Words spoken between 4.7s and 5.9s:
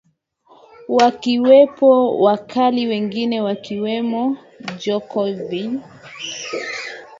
jokovich